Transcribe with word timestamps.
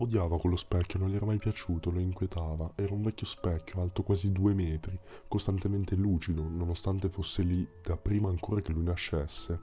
Odiava 0.00 0.38
quello 0.38 0.54
specchio, 0.54 1.00
non 1.00 1.10
gli 1.10 1.16
era 1.16 1.26
mai 1.26 1.38
piaciuto, 1.38 1.90
lo 1.90 1.98
inquietava. 1.98 2.70
Era 2.76 2.94
un 2.94 3.02
vecchio 3.02 3.26
specchio, 3.26 3.80
alto 3.80 4.04
quasi 4.04 4.30
due 4.30 4.54
metri, 4.54 4.96
costantemente 5.26 5.96
lucido, 5.96 6.48
nonostante 6.48 7.08
fosse 7.08 7.42
lì 7.42 7.66
da 7.82 7.96
prima 7.96 8.28
ancora 8.28 8.60
che 8.60 8.70
lui 8.70 8.84
nascesse. 8.84 9.58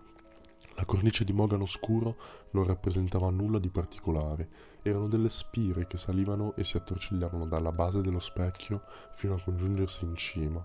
La 0.76 0.84
cornice 0.84 1.24
di 1.24 1.32
mogano 1.32 1.66
scuro 1.66 2.18
non 2.52 2.66
rappresentava 2.66 3.30
nulla 3.30 3.60
di 3.60 3.70
particolare, 3.70 4.50
erano 4.82 5.08
delle 5.08 5.30
spire 5.30 5.88
che 5.88 5.96
salivano 5.96 6.54
e 6.58 6.66
si 6.66 6.76
attorcigliavano 6.76 7.46
dalla 7.46 7.72
base 7.72 8.02
dello 8.02 8.20
specchio 8.20 8.82
fino 9.16 9.36
a 9.36 9.42
congiungersi 9.42 10.04
in 10.04 10.18
cima. 10.18 10.62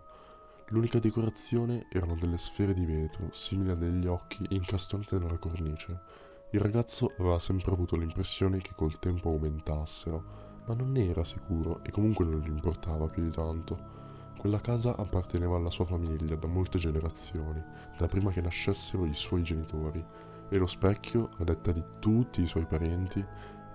L'unica 0.71 0.99
decorazione 0.99 1.87
erano 1.93 2.17
delle 2.17 2.39
sfere 2.39 2.75
di 2.75 2.85
vetro, 2.85 3.29
simili 3.31 3.71
a 3.71 3.77
degli 3.77 4.09
occhi, 4.09 4.45
incastonate 4.49 5.17
nella 5.17 5.39
cornice. 5.39 6.01
Il 6.53 6.59
ragazzo 6.59 7.13
aveva 7.19 7.39
sempre 7.39 7.71
avuto 7.71 7.95
l'impressione 7.95 8.59
che 8.59 8.73
col 8.75 8.99
tempo 8.99 9.29
aumentassero, 9.29 10.25
ma 10.67 10.75
non 10.75 10.91
ne 10.91 11.07
era 11.07 11.23
sicuro 11.23 11.79
e 11.85 11.93
comunque 11.93 12.25
non 12.25 12.41
gli 12.41 12.49
importava 12.49 13.07
più 13.07 13.23
di 13.23 13.31
tanto. 13.31 13.79
Quella 14.37 14.61
casa 14.61 14.97
apparteneva 14.97 15.57
alla 15.57 15.71
sua 15.71 15.85
famiglia 15.85 16.35
da 16.35 16.49
molte 16.49 16.79
generazioni, 16.79 17.63
da 17.97 18.09
prima 18.09 18.33
che 18.33 18.41
nascessero 18.41 19.05
i 19.05 19.15
suoi 19.15 19.45
genitori, 19.45 20.05
e 20.49 20.59
lo 20.59 20.67
specchio, 20.67 21.29
a 21.39 21.45
detta 21.45 21.71
di 21.71 21.85
tutti 22.01 22.43
i 22.43 22.49
suoi 22.49 22.67
parenti, 22.67 23.25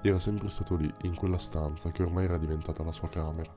era 0.02 0.20
sempre 0.20 0.50
stato 0.50 0.76
lì, 0.76 0.94
in 1.04 1.16
quella 1.16 1.38
stanza 1.38 1.92
che 1.92 2.04
ormai 2.04 2.26
era 2.26 2.38
diventata 2.38 2.84
la 2.84 2.92
sua 2.92 3.08
camera. 3.08 3.56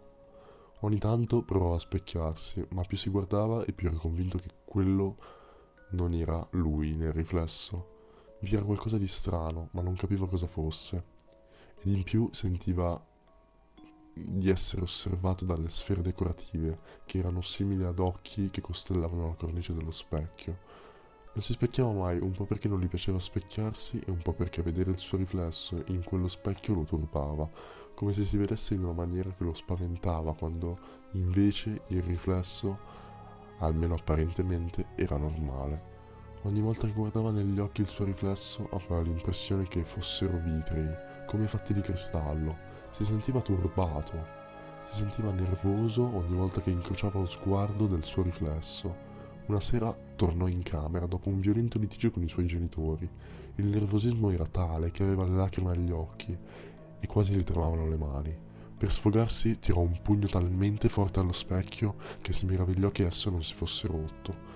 Ogni 0.83 0.99
tanto 0.99 1.43
provava 1.43 1.75
a 1.75 1.81
specchiarsi, 1.81 2.65
ma 2.71 2.83
più 2.83 2.97
si 2.97 3.11
guardava 3.11 3.65
e 3.65 3.73
più 3.73 3.89
era 3.89 3.97
convinto 3.97 4.39
che 4.39 4.51
quello 4.65 5.17
non 5.91 6.13
era 6.13 6.47
lui 6.53 6.95
nel 6.95 7.13
riflesso, 7.13 7.97
vi 8.41 8.55
era 8.55 8.65
qualcosa 8.65 8.99
di 8.99 9.07
strano, 9.07 9.69
ma 9.73 9.83
non 9.83 9.97
capiva 9.97 10.29
cosa 10.29 10.47
fosse. 10.47 11.17
Ed 11.83 11.93
in 11.93 12.05
più 12.05 12.29
sentiva 12.33 13.01
di 14.13 14.51
essere 14.51 14.83
osservato 14.83 15.45
dalle 15.45 15.69
sfere 15.69 16.03
decorative, 16.03 16.79
che 17.05 17.19
erano 17.19 17.43
simili 17.43 17.85
ad 17.85 17.99
occhi 17.99 18.51
che 18.51 18.61
costellavano 18.61 19.29
la 19.29 19.35
cornice 19.35 19.75
dello 19.75 19.93
specchio. 19.93 20.59
Non 21.35 21.43
si 21.45 21.53
specchiava 21.53 21.93
mai, 21.93 22.19
un 22.19 22.33
po' 22.33 22.45
perché 22.45 22.69
non 22.69 22.81
gli 22.81 22.89
piaceva 22.89 23.21
specchiarsi 23.21 24.01
e 24.05 24.11
un 24.11 24.19
po' 24.19 24.33
perché 24.33 24.63
vedere 24.63 24.91
il 24.91 24.99
suo 24.99 25.19
riflesso 25.19 25.83
in 25.87 26.03
quello 26.03 26.27
specchio 26.27 26.75
lo 26.75 26.83
turbava, 26.83 27.49
come 27.95 28.13
se 28.13 28.25
si 28.25 28.37
vedesse 28.37 28.75
in 28.75 28.83
una 28.83 28.93
maniera 28.93 29.31
che 29.31 29.45
lo 29.45 29.55
spaventava, 29.55 30.35
quando 30.35 30.77
invece 31.13 31.83
il 31.89 32.03
riflesso, 32.03 32.79
almeno 33.59 33.95
apparentemente, 33.95 34.87
era 34.97 35.17
normale. 35.17 35.98
Ogni 36.43 36.61
volta 36.61 36.87
che 36.87 36.93
guardava 36.93 37.33
negli 37.33 37.59
occhi 37.59 37.81
il 37.81 37.89
suo 37.89 38.05
riflesso 38.05 38.69
aveva 38.71 39.01
l'impressione 39.01 39.67
che 39.67 39.83
fossero 39.83 40.39
vitrei, 40.39 40.89
come 41.27 41.49
fatti 41.49 41.75
di 41.75 41.81
cristallo. 41.81 42.57
Si 42.93 43.05
sentiva 43.05 43.43
turbato, 43.43 44.25
si 44.91 44.99
sentiva 44.99 45.33
nervoso 45.33 46.03
ogni 46.03 46.37
volta 46.37 46.61
che 46.61 46.71
incrociava 46.71 47.19
lo 47.19 47.27
sguardo 47.27 47.89
del 47.89 48.05
suo 48.05 48.23
riflesso. 48.23 48.95
Una 49.47 49.59
sera 49.59 49.95
tornò 50.15 50.47
in 50.47 50.63
camera 50.63 51.07
dopo 51.07 51.29
un 51.29 51.41
violento 51.41 51.77
litigio 51.77 52.13
con 52.13 52.23
i 52.23 52.29
suoi 52.29 52.47
genitori. 52.47 53.09
Il 53.57 53.67
nervosismo 53.67 54.31
era 54.31 54.47
tale 54.47 54.93
che 54.93 55.03
aveva 55.03 55.25
le 55.25 55.35
lacrime 55.35 55.73
agli 55.73 55.91
occhi 55.91 56.37
e 57.01 57.07
quasi 57.09 57.35
gli 57.35 57.43
tremavano 57.43 57.89
le 57.89 57.97
mani. 57.97 58.37
Per 58.79 58.93
sfogarsi 58.93 59.59
tirò 59.59 59.81
un 59.81 59.99
pugno 60.03 60.29
talmente 60.29 60.89
forte 60.89 61.19
allo 61.19 61.33
specchio 61.33 61.97
che 62.21 62.33
si 62.33 62.47
meravigliò 62.47 62.91
che 62.91 63.07
esso 63.07 63.29
non 63.29 63.43
si 63.43 63.55
fosse 63.55 63.89
rotto. 63.89 64.48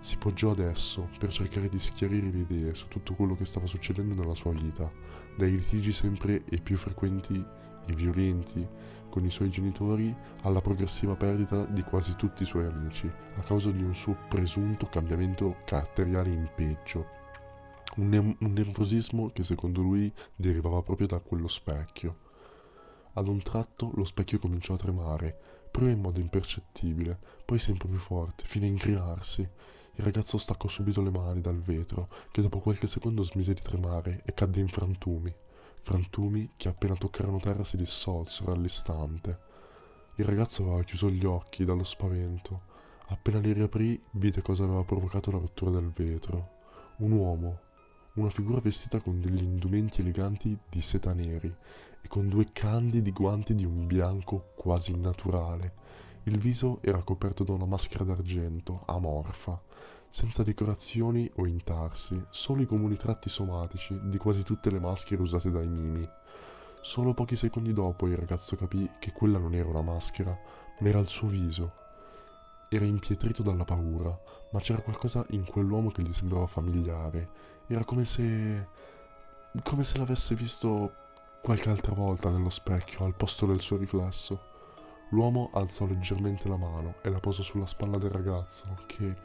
Si 0.00 0.16
poggiò 0.16 0.52
adesso 0.52 1.08
per 1.18 1.32
cercare 1.32 1.68
di 1.68 1.78
schiarire 1.78 2.30
le 2.30 2.46
idee 2.48 2.74
su 2.74 2.86
tutto 2.88 3.14
quello 3.14 3.34
che 3.34 3.44
stava 3.44 3.66
succedendo 3.66 4.14
nella 4.14 4.34
sua 4.34 4.52
vita, 4.52 4.90
dai 5.36 5.50
litigi 5.50 5.92
sempre 5.92 6.44
e 6.44 6.58
più 6.58 6.76
frequenti 6.76 7.44
e 7.86 7.92
violenti 7.94 8.66
con 9.08 9.24
i 9.24 9.30
suoi 9.30 9.50
genitori 9.50 10.14
alla 10.42 10.60
progressiva 10.60 11.16
perdita 11.16 11.64
di 11.64 11.82
quasi 11.82 12.14
tutti 12.16 12.42
i 12.42 12.46
suoi 12.46 12.66
amici 12.66 13.10
a 13.36 13.40
causa 13.40 13.70
di 13.70 13.82
un 13.82 13.94
suo 13.94 14.16
presunto 14.28 14.86
cambiamento 14.86 15.56
caratteriale 15.64 16.28
in 16.28 16.48
peggio. 16.54 17.16
Un, 17.96 18.08
ne- 18.08 18.36
un 18.38 18.52
nervosismo 18.52 19.30
che 19.30 19.42
secondo 19.42 19.82
lui 19.82 20.12
derivava 20.36 20.82
proprio 20.82 21.06
da 21.06 21.18
quello 21.18 21.48
specchio. 21.48 22.26
Ad 23.14 23.26
un 23.26 23.42
tratto 23.42 23.90
lo 23.94 24.04
specchio 24.04 24.38
cominciò 24.38 24.74
a 24.74 24.78
tremare, 24.78 25.36
prima 25.70 25.90
in 25.90 26.00
modo 26.00 26.20
impercettibile, 26.20 27.18
poi 27.44 27.58
sempre 27.58 27.88
più 27.88 27.98
forte, 27.98 28.44
fino 28.46 28.66
a 28.66 28.68
incrinarsi 28.68 29.48
il 29.98 30.04
ragazzo 30.04 30.38
staccò 30.38 30.68
subito 30.68 31.02
le 31.02 31.10
mani 31.10 31.40
dal 31.40 31.60
vetro, 31.60 32.08
che 32.30 32.40
dopo 32.40 32.60
qualche 32.60 32.86
secondo 32.86 33.24
smise 33.24 33.52
di 33.52 33.60
tremare 33.60 34.22
e 34.24 34.32
cadde 34.32 34.60
in 34.60 34.68
frantumi. 34.68 35.34
Frantumi 35.82 36.52
che 36.56 36.68
appena 36.68 36.94
toccarono 36.94 37.40
terra 37.40 37.64
si 37.64 37.76
dissolsero 37.76 38.52
all'istante. 38.52 39.38
Il 40.14 40.24
ragazzo 40.24 40.62
aveva 40.62 40.84
chiuso 40.84 41.10
gli 41.10 41.24
occhi 41.24 41.64
dallo 41.64 41.82
spavento. 41.82 42.60
Appena 43.06 43.40
li 43.40 43.52
riaprì, 43.52 44.00
vide 44.12 44.40
cosa 44.40 44.62
aveva 44.62 44.84
provocato 44.84 45.32
la 45.32 45.38
rottura 45.38 45.72
del 45.72 45.90
vetro. 45.90 46.48
Un 46.98 47.10
uomo, 47.10 47.58
una 48.14 48.30
figura 48.30 48.60
vestita 48.60 49.00
con 49.00 49.20
degli 49.20 49.42
indumenti 49.42 50.00
eleganti 50.00 50.56
di 50.68 50.80
seta 50.80 51.12
neri 51.12 51.52
e 52.00 52.06
con 52.06 52.28
due 52.28 52.52
candidi 52.52 53.10
guanti 53.10 53.52
di 53.56 53.64
un 53.64 53.88
bianco 53.88 54.52
quasi 54.54 54.96
naturale. 54.96 55.72
Il 56.28 56.36
viso 56.36 56.80
era 56.82 57.02
coperto 57.02 57.42
da 57.42 57.54
una 57.54 57.64
maschera 57.64 58.04
d'argento, 58.04 58.82
amorfa, 58.84 59.58
senza 60.10 60.42
decorazioni 60.42 61.28
o 61.36 61.46
intarsi, 61.46 62.22
solo 62.28 62.60
i 62.60 62.66
comuni 62.66 62.98
tratti 62.98 63.30
somatici 63.30 63.98
di 64.02 64.18
quasi 64.18 64.42
tutte 64.42 64.70
le 64.70 64.78
maschere 64.78 65.22
usate 65.22 65.50
dai 65.50 65.66
mimi. 65.66 66.06
Solo 66.82 67.14
pochi 67.14 67.34
secondi 67.34 67.72
dopo 67.72 68.06
il 68.08 68.18
ragazzo 68.18 68.56
capì 68.56 68.90
che 68.98 69.12
quella 69.12 69.38
non 69.38 69.54
era 69.54 69.70
una 69.70 69.80
maschera, 69.80 70.38
ma 70.80 70.88
era 70.88 70.98
il 70.98 71.08
suo 71.08 71.28
viso. 71.28 71.72
Era 72.68 72.84
impietrito 72.84 73.42
dalla 73.42 73.64
paura, 73.64 74.14
ma 74.50 74.60
c'era 74.60 74.82
qualcosa 74.82 75.24
in 75.30 75.46
quell'uomo 75.46 75.90
che 75.90 76.02
gli 76.02 76.12
sembrava 76.12 76.46
familiare. 76.46 77.26
Era 77.68 77.84
come 77.84 78.04
se... 78.04 78.68
come 79.62 79.82
se 79.82 79.96
l'avesse 79.96 80.34
visto 80.34 80.92
qualche 81.42 81.70
altra 81.70 81.94
volta 81.94 82.28
nello 82.28 82.50
specchio, 82.50 83.06
al 83.06 83.14
posto 83.14 83.46
del 83.46 83.60
suo 83.60 83.78
riflesso. 83.78 84.56
L'uomo 85.10 85.48
alzò 85.54 85.86
leggermente 85.86 86.48
la 86.48 86.58
mano 86.58 86.96
e 87.00 87.08
la 87.08 87.18
posò 87.18 87.42
sulla 87.42 87.64
spalla 87.64 87.96
del 87.96 88.10
ragazzo, 88.10 88.66
che, 88.86 89.16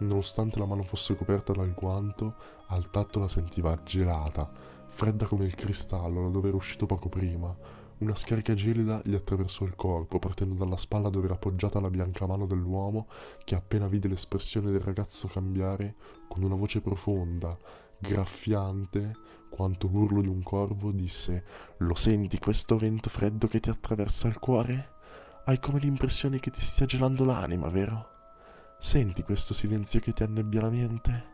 nonostante 0.00 0.58
la 0.58 0.66
mano 0.66 0.82
fosse 0.82 1.16
coperta 1.16 1.54
dal 1.54 1.72
guanto, 1.72 2.34
al 2.66 2.90
tatto 2.90 3.20
la 3.20 3.28
sentiva 3.28 3.74
gelata, 3.82 4.50
fredda 4.88 5.24
come 5.24 5.46
il 5.46 5.54
cristallo 5.54 6.24
da 6.24 6.28
dove 6.28 6.48
era 6.48 6.58
uscito 6.58 6.84
poco 6.84 7.08
prima. 7.08 7.56
Una 8.00 8.14
scarica 8.14 8.52
gelida 8.52 9.00
gli 9.02 9.14
attraversò 9.14 9.64
il 9.64 9.76
corpo, 9.76 10.18
partendo 10.18 10.54
dalla 10.54 10.76
spalla 10.76 11.08
dove 11.08 11.24
era 11.24 11.34
appoggiata 11.36 11.80
la 11.80 11.88
bianca 11.88 12.26
mano 12.26 12.44
dell'uomo, 12.44 13.06
che 13.42 13.54
appena 13.54 13.88
vide 13.88 14.08
l'espressione 14.08 14.70
del 14.70 14.80
ragazzo 14.80 15.26
cambiare, 15.26 15.94
con 16.28 16.42
una 16.42 16.54
voce 16.54 16.82
profonda, 16.82 17.56
graffiante, 17.98 19.12
quanto 19.48 19.88
l'urlo 19.88 20.20
di 20.20 20.28
un 20.28 20.42
corvo, 20.42 20.92
disse 20.92 21.44
Lo 21.78 21.94
senti 21.94 22.38
questo 22.38 22.76
vento 22.76 23.08
freddo 23.08 23.46
che 23.46 23.60
ti 23.60 23.70
attraversa 23.70 24.28
il 24.28 24.38
cuore? 24.38 24.98
Hai 25.50 25.58
come 25.58 25.80
l'impressione 25.80 26.38
che 26.38 26.52
ti 26.52 26.60
stia 26.60 26.86
gelando 26.86 27.24
l'anima, 27.24 27.68
vero? 27.70 28.10
Senti 28.78 29.24
questo 29.24 29.52
silenzio 29.52 29.98
che 29.98 30.12
ti 30.12 30.22
annebbia 30.22 30.60
la 30.60 30.70
mente? 30.70 31.24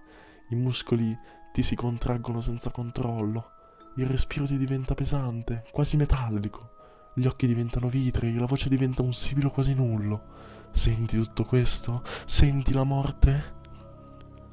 I 0.49 0.55
muscoli 0.55 1.15
ti 1.53 1.63
si 1.63 1.75
contraggono 1.75 2.41
senza 2.41 2.71
controllo, 2.71 3.51
il 3.97 4.07
respiro 4.07 4.47
ti 4.47 4.57
diventa 4.57 4.95
pesante, 4.95 5.65
quasi 5.71 5.99
metallico, 5.99 6.77
gli 7.13 7.27
occhi 7.27 7.47
diventano 7.47 7.91
vitrei, 7.91 8.39
la 8.39 8.47
voce 8.47 8.71
diventa 8.71 9.03
un 9.03 9.13
sibilo 9.13 9.51
quasi 9.51 9.75
nullo. 9.75 10.23
Senti 10.71 11.19
tutto 11.19 11.45
questo? 11.45 12.03
Senti 12.25 12.73
la 12.73 12.85
morte? 12.85 13.55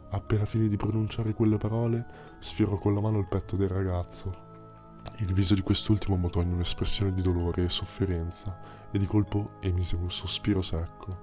Appena 0.09 0.43
finì 0.43 0.67
di 0.67 0.75
pronunciare 0.75 1.33
quelle 1.33 1.55
parole, 1.55 2.05
sfiorò 2.39 2.77
con 2.77 2.93
la 2.93 2.99
mano 2.99 3.19
il 3.19 3.29
petto 3.29 3.55
del 3.55 3.69
ragazzo 3.69 4.51
il 5.17 5.33
viso 5.33 5.53
di 5.53 5.61
quest'ultimo 5.61 6.15
mutò 6.17 6.41
in 6.41 6.51
un'espressione 6.51 7.13
di 7.13 7.21
dolore 7.21 7.63
e 7.63 7.69
sofferenza 7.69 8.59
e 8.91 8.97
di 8.97 9.05
colpo 9.05 9.51
emise 9.61 9.95
un 9.95 10.11
sospiro 10.11 10.61
secco. 10.61 11.17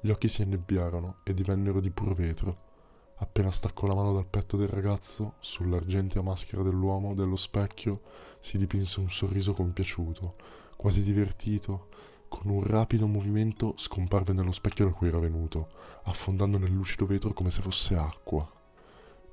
Gli 0.00 0.10
occhi 0.10 0.28
si 0.28 0.42
annebbiarono 0.42 1.16
e 1.22 1.34
divennero 1.34 1.80
di 1.80 1.90
puro 1.90 2.14
vetro. 2.14 2.70
Appena 3.16 3.50
staccò 3.50 3.86
la 3.86 3.94
mano 3.94 4.12
dal 4.12 4.26
petto 4.26 4.56
del 4.56 4.68
ragazzo, 4.68 5.34
sull'argentea 5.40 6.22
maschera 6.22 6.62
dell'uomo 6.62 7.14
dello 7.14 7.36
specchio 7.36 8.00
si 8.40 8.58
dipinse 8.58 9.00
un 9.00 9.10
sorriso 9.10 9.52
compiaciuto, 9.52 10.34
quasi 10.76 11.02
divertito. 11.02 11.88
Con 12.28 12.50
un 12.50 12.62
rapido 12.64 13.06
movimento 13.06 13.74
scomparve 13.76 14.32
nello 14.32 14.52
specchio 14.52 14.86
da 14.86 14.92
cui 14.92 15.08
era 15.08 15.18
venuto, 15.18 15.68
affondando 16.04 16.58
nel 16.58 16.72
lucido 16.72 17.06
vetro 17.06 17.32
come 17.32 17.50
se 17.50 17.60
fosse 17.60 17.94
acqua. 17.94 18.50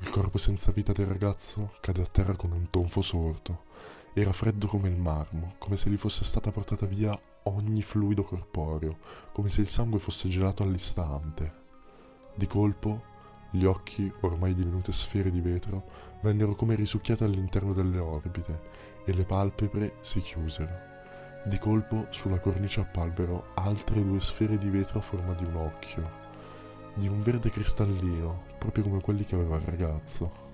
Il 0.02 0.12
corpo 0.12 0.38
senza 0.38 0.72
vita 0.72 0.94
del 0.94 1.08
ragazzo 1.08 1.74
cade 1.82 2.02
a 2.02 2.06
terra 2.06 2.36
con 2.36 2.54
un 2.54 2.70
tonfo 2.70 3.02
sordo. 3.02 3.64
Era 4.14 4.32
freddo 4.32 4.68
come 4.68 4.88
il 4.88 4.98
marmo, 4.98 5.56
come 5.58 5.76
se 5.76 5.90
gli 5.90 5.98
fosse 5.98 6.24
stata 6.24 6.52
portata 6.52 6.86
via 6.86 7.18
ogni 7.44 7.82
fluido 7.82 8.24
corporeo, 8.24 8.98
come 9.34 9.50
se 9.50 9.60
il 9.60 9.68
sangue 9.68 10.00
fosse 10.00 10.30
gelato 10.30 10.64
all'istante. 10.64 11.54
Di 12.34 12.48
colpo, 12.48 13.04
gli 13.52 13.66
occhi, 13.66 14.12
ormai 14.22 14.56
divenute 14.56 14.94
sfere 14.94 15.30
di 15.32 15.42
vetro, 15.42 15.84
vennero 16.22 16.56
come 16.56 16.76
risucchiate 16.76 17.26
all'interno 17.26 17.74
delle 17.74 18.00
orbite 18.00 18.62
e 19.04 19.14
le 19.14 19.26
palpebre 19.26 19.96
si 20.00 20.22
chiusero. 20.22 20.88
Di 21.44 21.58
colpo, 21.60 22.08
sulla 22.10 22.40
cornice 22.40 22.80
apparvero 22.80 23.48
altre 23.56 24.02
due 24.02 24.22
sfere 24.22 24.58
di 24.58 24.70
vetro 24.70 25.00
a 25.00 25.04
forma 25.04 25.34
di 25.34 25.44
un 25.44 25.56
occhio, 25.56 26.29
di 27.00 27.08
un 27.08 27.24
verde 27.24 27.50
cristallino, 27.50 28.44
proprio 28.60 28.84
come 28.84 29.02
quelli 29.02 29.26
che 29.26 29.36
aveva 29.36 29.56
il 29.56 29.64
ragazzo. 29.64 30.49